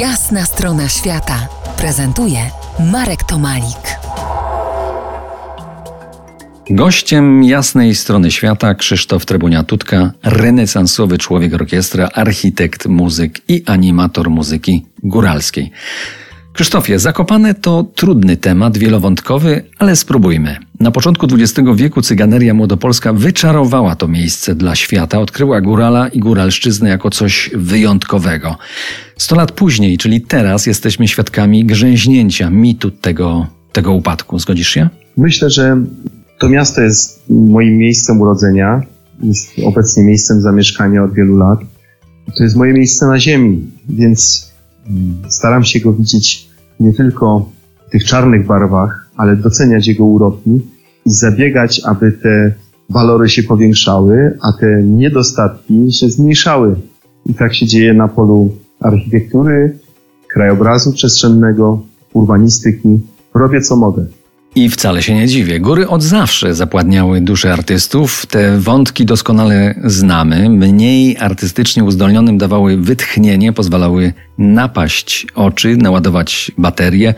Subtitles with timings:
[0.00, 2.38] Jasna strona świata prezentuje
[2.92, 3.98] Marek Tomalik.
[6.70, 15.70] Gościem jasnej strony świata Krzysztof Trybunia-Tutka, renesansowy człowiek orkiestra, architekt muzyk i animator muzyki góralskiej.
[16.56, 20.56] Krzysztofie, Zakopane to trudny temat, wielowątkowy, ale spróbujmy.
[20.80, 26.88] Na początku XX wieku cyganeria młodopolska wyczarowała to miejsce dla świata, odkryła górala i góralszczyznę
[26.88, 28.56] jako coś wyjątkowego.
[29.16, 34.38] Sto lat później, czyli teraz, jesteśmy świadkami grzęźnięcia mitu tego, tego upadku.
[34.38, 34.88] Zgodzisz się?
[35.16, 35.76] Myślę, że
[36.38, 38.82] to miasto jest moim miejscem urodzenia,
[39.22, 41.58] jest obecnie miejscem zamieszkania od wielu lat.
[42.36, 44.50] To jest moje miejsce na ziemi, więc
[45.28, 46.45] staram się go widzieć
[46.80, 47.50] nie tylko
[47.88, 50.60] w tych czarnych barwach, ale doceniać jego uroki
[51.04, 52.52] i zabiegać, aby te
[52.90, 56.76] walory się powiększały, a te niedostatki się zmniejszały.
[57.26, 58.50] I tak się dzieje na polu
[58.80, 59.78] architektury,
[60.28, 63.00] krajobrazu przestrzennego, urbanistyki.
[63.34, 64.06] Robię co mogę.
[64.56, 65.60] I wcale się nie dziwię.
[65.60, 68.26] Góry od zawsze zapładniały duszę artystów.
[68.26, 70.48] Te wątki doskonale znamy.
[70.48, 77.14] Mniej artystycznie uzdolnionym dawały wytchnienie, pozwalały napaść oczy, naładować baterie.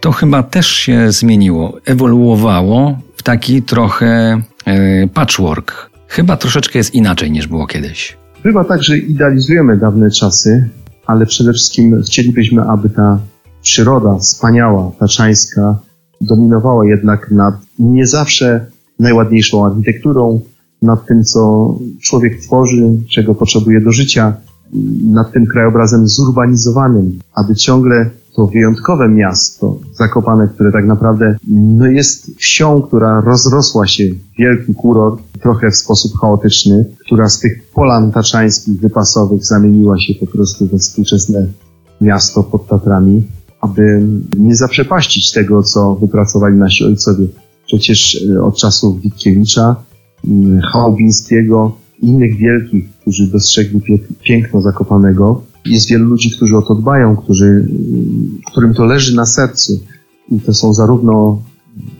[0.00, 5.90] To chyba też się zmieniło, ewoluowało w taki trochę e, patchwork.
[6.08, 8.16] Chyba troszeczkę jest inaczej niż było kiedyś.
[8.42, 10.68] Bywa tak, że idealizujemy dawne czasy,
[11.06, 13.18] ale przede wszystkim chcielibyśmy, aby ta
[13.62, 15.78] przyroda wspaniała, taczańska,
[16.20, 18.66] dominowała jednak nad nie zawsze
[18.98, 20.40] najładniejszą architekturą,
[20.82, 24.36] nad tym, co człowiek tworzy, czego potrzebuje do życia,
[25.04, 32.36] nad tym krajobrazem zurbanizowanym, aby ciągle to wyjątkowe miasto, Zakopane, które tak naprawdę no jest
[32.36, 34.04] wsią, która rozrosła się
[34.38, 40.26] wielki kurort, trochę w sposób chaotyczny, która z tych polan taczańskich, wypasowych zamieniła się po
[40.26, 41.46] prostu we współczesne
[42.00, 43.22] miasto pod Tatrami
[43.60, 44.02] aby
[44.38, 47.26] nie zaprzepaścić tego, co wypracowali nasi ojcowie.
[47.66, 49.76] Przecież e, od czasów Witkiewicza,
[50.28, 53.80] mm, Chałubińskiego, innych wielkich, którzy dostrzegli
[54.22, 59.26] piękno Zakopanego, jest wielu ludzi, którzy o to dbają, którzy, mm, którym to leży na
[59.26, 59.80] sercu.
[60.30, 61.42] I to są zarówno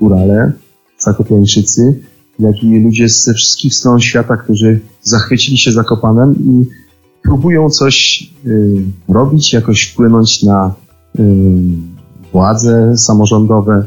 [0.00, 0.52] górale,
[0.98, 2.00] zakopiańczycy,
[2.38, 6.66] jak i ludzie ze wszystkich stron świata, którzy zachwycili się Zakopanem i
[7.22, 10.74] próbują coś y, robić, jakoś wpłynąć na
[12.32, 13.86] władze samorządowe,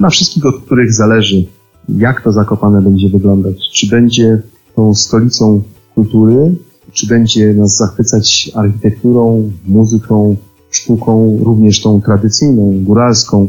[0.00, 1.44] na wszystkich, od których zależy,
[1.88, 3.56] jak to Zakopane będzie wyglądać.
[3.72, 4.42] Czy będzie
[4.76, 5.62] tą stolicą
[5.94, 6.54] kultury,
[6.92, 10.36] czy będzie nas zachwycać architekturą, muzyką,
[10.70, 13.48] sztuką, również tą tradycyjną, góralską,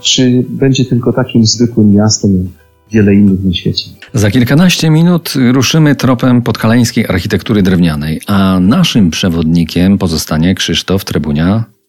[0.00, 2.46] czy będzie tylko takim zwykłym miastem, jak
[2.92, 3.84] wiele innych na świecie.
[4.14, 11.64] Za kilkanaście minut ruszymy tropem podhalańskiej architektury drewnianej, a naszym przewodnikiem pozostanie Krzysztof Trybunia